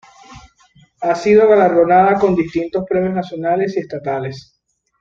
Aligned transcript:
Ha 1.01 1.13
sido 1.13 1.47
galardonada 1.47 2.15
con 2.17 2.33
distintos 2.33 2.85
premios 2.89 3.13
nacionales 3.13 3.77
y 3.77 3.81
estatales. 3.81 4.59